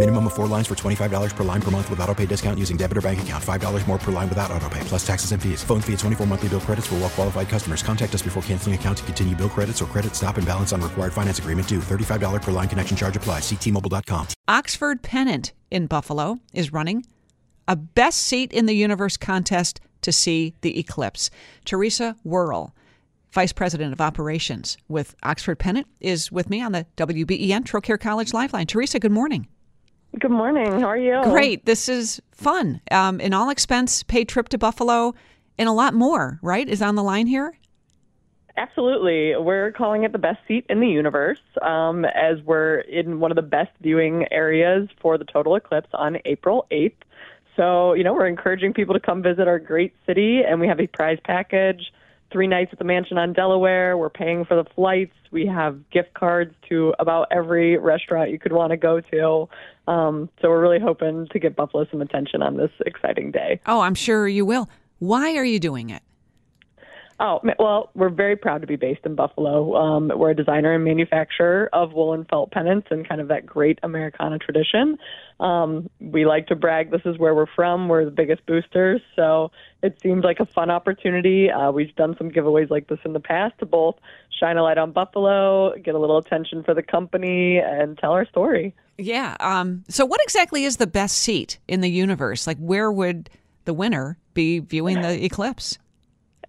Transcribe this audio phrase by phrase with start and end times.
[0.00, 2.78] Minimum of four lines for $25 per line per month with auto pay discount using
[2.78, 3.44] debit or bank account.
[3.44, 5.62] $5 more per line without auto pay, plus taxes and fees.
[5.62, 7.82] Phone fee at 24 monthly bill credits for well qualified customers.
[7.82, 10.80] Contact us before canceling account to continue bill credits or credit stop and balance on
[10.80, 11.80] required finance agreement due.
[11.80, 13.42] $35 per line connection charge applies.
[13.42, 14.28] Ctmobile.com.
[14.48, 17.04] Oxford Pennant in Buffalo is running
[17.68, 21.28] a Best Seat in the Universe contest to see the eclipse.
[21.66, 22.70] Theresa Woehrel,
[23.32, 28.32] Vice President of Operations with Oxford Pennant, is with me on the WBEN Trocaire College
[28.32, 28.66] Lifeline.
[28.66, 29.46] Theresa, good morning.
[30.18, 30.80] Good morning.
[30.80, 31.20] How are you?
[31.22, 31.66] Great.
[31.66, 32.80] This is fun.
[32.90, 35.14] Um, an all expense paid trip to Buffalo
[35.56, 36.68] and a lot more, right?
[36.68, 37.56] Is on the line here?
[38.56, 39.36] Absolutely.
[39.36, 43.36] We're calling it the best seat in the universe um, as we're in one of
[43.36, 46.92] the best viewing areas for the total eclipse on April 8th.
[47.56, 50.80] So, you know, we're encouraging people to come visit our great city, and we have
[50.80, 51.92] a prize package
[52.32, 53.96] three nights at the mansion on Delaware.
[53.96, 55.14] We're paying for the flights.
[55.30, 59.48] We have gift cards to about every restaurant you could want to go to.
[59.90, 63.60] Um, so we're really hoping to get Buffalo some attention on this exciting day.
[63.66, 64.68] Oh, I'm sure you will.
[64.98, 66.02] Why are you doing it?
[67.22, 69.76] Oh, well, we're very proud to be based in Buffalo.
[69.76, 73.78] Um, we're a designer and manufacturer of woolen felt pennants and kind of that great
[73.82, 74.96] Americana tradition.
[75.38, 77.88] Um, we like to brag this is where we're from.
[77.88, 79.02] We're the biggest boosters.
[79.16, 79.50] So
[79.82, 81.50] it seems like a fun opportunity.
[81.50, 83.96] Uh, we've done some giveaways like this in the past to both
[84.38, 88.24] shine a light on Buffalo, get a little attention for the company, and tell our
[88.24, 88.74] story.
[88.96, 89.36] Yeah.
[89.40, 92.46] Um, so, what exactly is the best seat in the universe?
[92.46, 93.28] Like, where would
[93.66, 95.78] the winner be viewing the eclipse?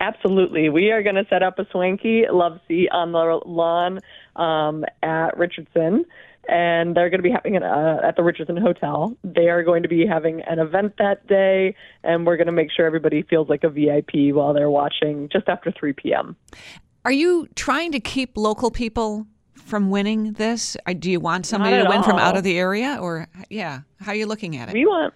[0.00, 0.68] Absolutely.
[0.68, 4.00] We are going to set up a swanky love seat on the lawn
[4.36, 6.04] um, at Richardson.
[6.46, 9.16] And they're going to be having it uh, at the Richardson Hotel.
[9.24, 12.70] They are going to be having an event that day, and we're going to make
[12.70, 16.36] sure everybody feels like a VIP while they're watching just after 3 p.m.
[17.06, 20.76] Are you trying to keep local people from winning this?
[20.86, 22.02] Uh, do you want somebody to win all.
[22.02, 24.74] from out of the area, or yeah, how are you looking at it?
[24.74, 25.14] We want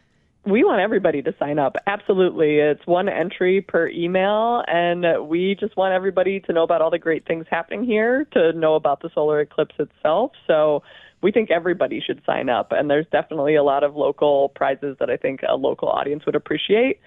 [0.50, 1.76] we want everybody to sign up.
[1.86, 2.56] Absolutely.
[2.59, 6.98] It's one entry per email, and we just want everybody to know about all the
[6.98, 10.32] great things happening here, to know about the solar eclipse itself.
[10.47, 10.82] So
[11.22, 15.10] we think everybody should sign up, and there's definitely a lot of local prizes that
[15.10, 17.00] I think a local audience would appreciate.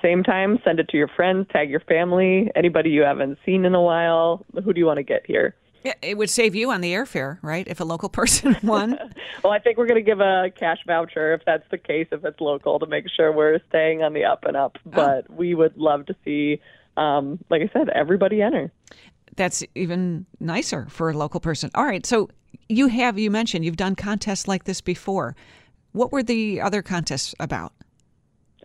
[0.00, 3.74] Same time, send it to your friends, tag your family, anybody you haven't seen in
[3.74, 4.44] a while.
[4.64, 5.54] Who do you want to get here?
[5.84, 7.66] Yeah, it would save you on the airfare, right?
[7.66, 8.98] If a local person won.
[9.44, 12.24] well, I think we're going to give a cash voucher if that's the case, if
[12.24, 14.78] it's local, to make sure we're staying on the up and up.
[14.86, 16.60] But we would love to see,
[16.96, 18.70] um, like I said, everybody enter.
[19.36, 21.70] That's even nicer for a local person.
[21.74, 22.04] All right.
[22.04, 22.28] So
[22.68, 25.34] you have, you mentioned you've done contests like this before.
[25.92, 27.72] What were the other contests about?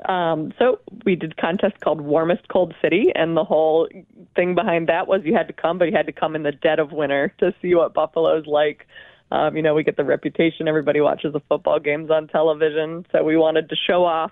[0.05, 3.87] Um, so we did a contest called Warmest Cold City, and the whole
[4.35, 6.51] thing behind that was you had to come, but you had to come in the
[6.51, 8.87] dead of winter to see what Buffalo's like.
[9.31, 13.23] Um, you know, we get the reputation everybody watches the football games on television, so
[13.23, 14.31] we wanted to show off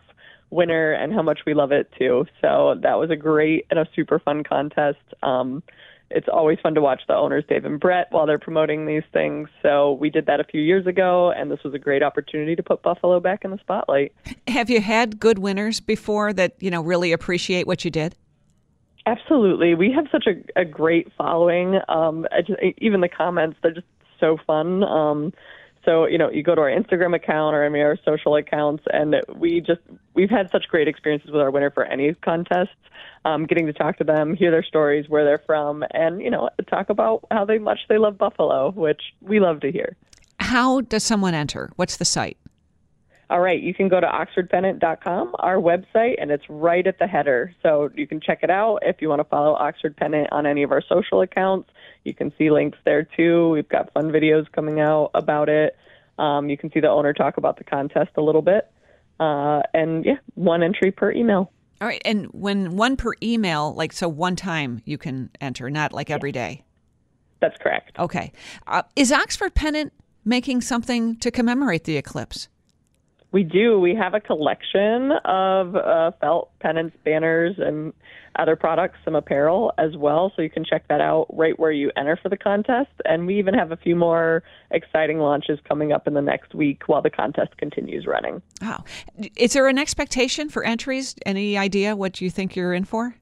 [0.52, 2.26] winter and how much we love it too.
[2.42, 5.00] So that was a great and a super fun contest.
[5.24, 5.64] Um,
[6.12, 9.50] it's always fun to watch the owners, Dave and Brett, while they're promoting these things.
[9.62, 12.64] So we did that a few years ago, and this was a great opportunity to
[12.64, 14.14] put Buffalo back in the spotlight.
[14.48, 18.16] Have you had good winners before that you know really appreciate what you did?
[19.08, 21.80] Absolutely, we have such a, a great following.
[21.90, 23.88] Um, I just, even the comments, they're just
[24.20, 24.84] so fun.
[24.84, 25.34] Um,
[25.86, 28.84] so you know, you go to our Instagram account or any of our social accounts,
[28.92, 29.82] and we just
[30.14, 32.76] we've had such great experiences with our winner for any contests.
[33.24, 36.50] Um, getting to talk to them, hear their stories, where they're from, and you know,
[36.70, 39.96] talk about how they much they love Buffalo, which we love to hear.
[40.40, 41.72] How does someone enter?
[41.76, 42.38] What's the site?
[43.30, 47.56] All right, you can go to oxfordpennant.com, our website, and it's right at the header.
[47.64, 50.62] So you can check it out if you want to follow Oxford Pennant on any
[50.62, 51.70] of our social accounts.
[52.04, 53.50] You can see links there too.
[53.50, 55.76] We've got fun videos coming out about it.
[56.20, 58.72] Um, you can see the owner talk about the contest a little bit.
[59.20, 61.52] Uh, and yeah, one entry per email.
[61.82, 65.92] All right, and when one per email, like so, one time you can enter, not
[65.92, 66.64] like every day.
[67.42, 67.98] That's correct.
[68.00, 68.32] Okay,
[68.68, 69.92] uh, is Oxford Pennant
[70.24, 72.48] making something to commemorate the eclipse.
[73.36, 73.82] We do.
[73.82, 77.92] We have a collection of uh, felt pennants, banners, and
[78.38, 80.32] other products, some apparel as well.
[80.34, 82.92] So you can check that out right where you enter for the contest.
[83.04, 84.42] And we even have a few more
[84.72, 88.42] exciting launches coming up in the next week while the contest continues running.
[88.62, 88.86] Wow.
[89.36, 91.14] Is there an expectation for entries?
[91.26, 93.18] Any idea what you think you're in for?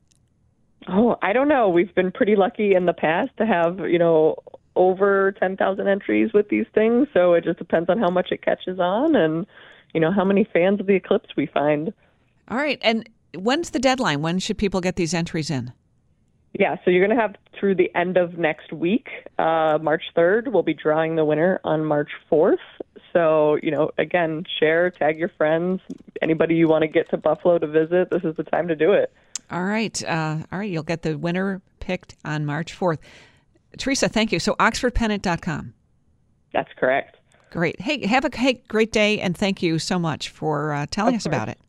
[0.89, 1.69] Oh, I don't know.
[1.69, 4.35] We've been pretty lucky in the past to have, you know,
[4.75, 7.07] over 10,000 entries with these things.
[7.15, 9.47] So it just depends on how much it catches on and,
[9.93, 11.93] you know, how many fans of the eclipse we find.
[12.47, 12.79] All right.
[12.81, 14.21] And when's the deadline?
[14.21, 15.73] When should people get these entries in?
[16.59, 19.07] Yeah, so you're going to have through the end of next week,
[19.39, 20.51] uh, March 3rd.
[20.51, 22.57] We'll be drawing the winner on March 4th.
[23.11, 25.81] So, you know, again, share, tag your friends,
[26.21, 28.11] anybody you want to get to Buffalo to visit.
[28.11, 29.11] This is the time to do it.
[29.49, 30.03] All right.
[30.03, 30.69] Uh, all right.
[30.69, 32.99] You'll get the winner picked on March 4th.
[33.77, 34.39] Theresa, thank you.
[34.39, 35.73] So, oxfordpennant.com.
[36.53, 37.17] That's correct.
[37.53, 37.79] Great.
[37.79, 41.27] Hey, have a hey, great day, and thank you so much for uh, telling us
[41.27, 41.59] about it.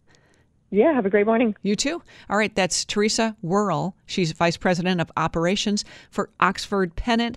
[0.70, 1.54] Yeah, have a great morning.
[1.62, 2.02] You too.
[2.30, 3.92] All right, that's Theresa Woehrel.
[4.06, 7.36] She's Vice President of Operations for Oxford Pennant.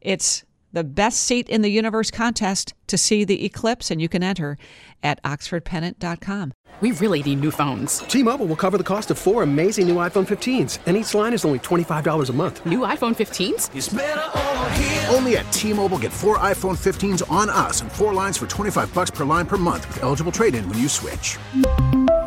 [0.00, 4.22] It's the best seat in the universe contest to see the eclipse, and you can
[4.22, 4.56] enter
[5.02, 6.52] at oxfordpennant.com.
[6.80, 7.98] We really need new phones.
[8.00, 11.32] T Mobile will cover the cost of four amazing new iPhone 15s, and each line
[11.32, 12.64] is only $25 a month.
[12.64, 15.12] New iPhone 15s?
[15.12, 18.94] Only at T Mobile get four iPhone 15s on us and four lines for 25
[18.94, 21.36] bucks per line per month with eligible trade in when you switch.